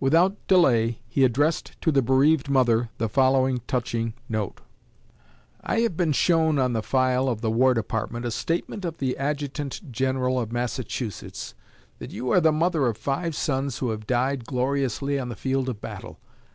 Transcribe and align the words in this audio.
Without 0.00 0.38
delay 0.46 1.02
he 1.06 1.22
addressed 1.22 1.78
to 1.82 1.92
the 1.92 2.00
bereaved 2.00 2.48
mother 2.48 2.88
the 2.96 3.10
following 3.10 3.60
touching 3.66 4.14
note: 4.26 4.62
I 5.62 5.80
have 5.80 5.98
been 5.98 6.12
shown 6.12 6.58
on 6.58 6.72
the 6.72 6.82
file 6.82 7.28
of 7.28 7.42
the 7.42 7.50
War 7.50 7.74
Department 7.74 8.24
a 8.24 8.30
statement 8.30 8.86
of 8.86 8.96
the 8.96 9.18
Adjutant 9.18 9.92
General 9.92 10.40
of 10.40 10.50
Massachusetts, 10.50 11.52
that 11.98 12.10
you 12.10 12.30
are 12.32 12.40
the 12.40 12.52
mother 12.52 12.86
of 12.86 12.96
five 12.96 13.34
sons 13.36 13.76
who 13.80 13.90
have 13.90 14.06
died 14.06 14.46
gloriously 14.46 15.18
on 15.18 15.28
the 15.28 15.36
field 15.36 15.68
of 15.68 15.82
battle. 15.82 16.20